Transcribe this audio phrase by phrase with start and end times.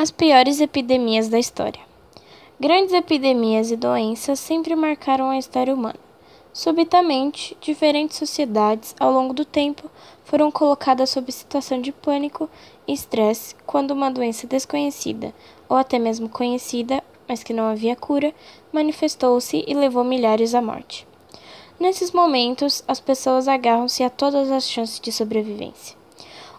[0.00, 1.80] As piores epidemias da história.
[2.60, 5.98] Grandes epidemias e doenças sempre marcaram a história humana.
[6.52, 9.90] Subitamente, diferentes sociedades, ao longo do tempo,
[10.24, 12.48] foram colocadas sob situação de pânico
[12.86, 15.34] e estresse quando uma doença desconhecida,
[15.68, 18.32] ou até mesmo conhecida, mas que não havia cura,
[18.72, 21.08] manifestou-se e levou milhares à morte.
[21.80, 25.97] Nesses momentos, as pessoas agarram-se a todas as chances de sobrevivência.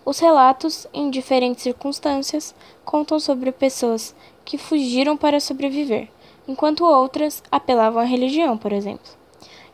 [0.10, 6.08] Os relatos, em diferentes circunstâncias, contam sobre pessoas que fugiram para sobreviver,
[6.48, 9.06] enquanto outras apelavam à religião, por exemplo.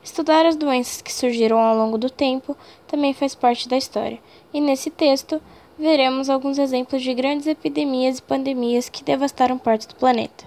[0.04, 2.54] Estudar as doenças que surgiram ao longo do tempo
[2.86, 4.20] também faz parte da história,
[4.54, 5.42] e nesse texto
[5.80, 10.44] veremos alguns exemplos de grandes epidemias e pandemias que devastaram parte do planeta.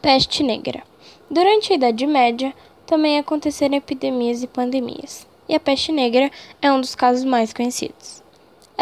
[0.00, 0.84] Peste Negra.
[1.30, 2.54] Durante a Idade Média,
[2.86, 6.30] também aconteceram epidemias e pandemias, e a peste negra
[6.62, 8.21] é um dos casos mais conhecidos.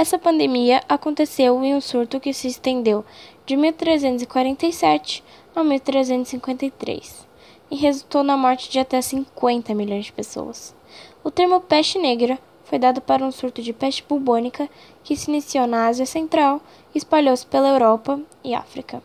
[0.00, 3.04] Essa pandemia aconteceu em um surto que se estendeu
[3.44, 5.22] de 1347
[5.54, 7.28] a 1353
[7.70, 10.74] e resultou na morte de até 50 milhões de pessoas.
[11.22, 14.70] O termo peste negra foi dado para um surto de peste bubônica
[15.04, 16.62] que se iniciou na Ásia Central
[16.94, 19.02] e espalhou-se pela Europa e África.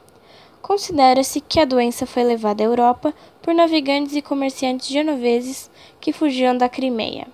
[0.62, 6.58] Considera-se que a doença foi levada à Europa por navegantes e comerciantes genoveses que fugiam
[6.58, 7.28] da Crimeia.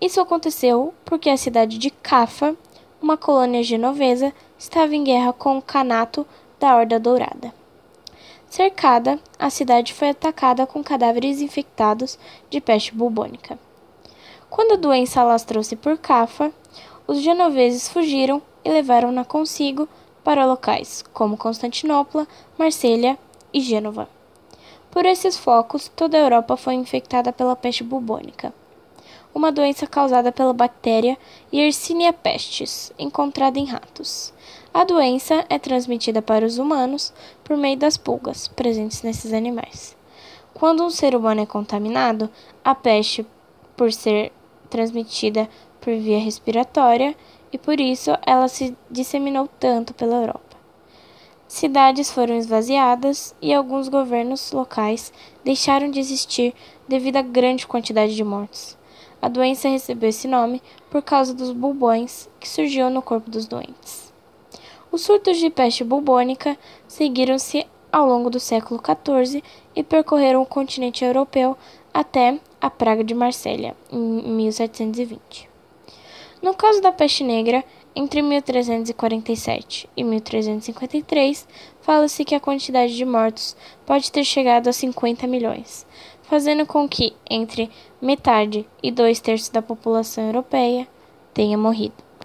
[0.00, 2.56] Isso aconteceu porque a cidade de Cafa,
[3.00, 6.26] uma colônia genovesa, estava em guerra com o Canato
[6.58, 7.54] da Horda Dourada.
[8.48, 12.18] Cercada, a cidade foi atacada com cadáveres infectados
[12.50, 13.58] de peste bubônica.
[14.50, 16.52] Quando a doença alastrou-se por Cafa,
[17.06, 19.88] os genoveses fugiram e levaram-na consigo
[20.24, 22.26] para locais como Constantinopla,
[22.58, 23.18] Marselha
[23.52, 24.08] e Gênova.
[24.90, 28.52] Por esses focos, toda a Europa foi infectada pela peste bubônica
[29.34, 31.18] uma doença causada pela bactéria
[31.52, 34.32] Yersinia pestis, encontrada em ratos.
[34.72, 39.96] A doença é transmitida para os humanos por meio das pulgas presentes nesses animais.
[40.54, 42.30] Quando um ser humano é contaminado,
[42.64, 43.26] a peste,
[43.76, 44.32] por ser
[44.70, 45.48] transmitida
[45.80, 47.14] por via respiratória,
[47.52, 50.56] e por isso ela se disseminou tanto pela Europa.
[51.46, 55.12] Cidades foram esvaziadas e alguns governos locais
[55.44, 56.52] deixaram de existir
[56.88, 58.76] devido à grande quantidade de mortes.
[59.24, 64.12] A doença recebeu esse nome por causa dos bubões que surgiam no corpo dos doentes.
[64.92, 69.42] Os surtos de peste bubônica seguiram-se ao longo do século XIV
[69.74, 71.56] e percorreram o continente europeu
[71.94, 75.48] até a Praga de Marsella, em 1720.
[76.42, 77.64] No caso da peste negra,
[77.96, 81.48] entre 1347 e 1353,
[81.80, 83.56] fala-se que a quantidade de mortos
[83.86, 85.86] pode ter chegado a 50 milhões,
[86.22, 87.70] fazendo com que entre
[88.02, 90.86] metade e dois terços da população europeia
[91.32, 92.03] tenha morrido.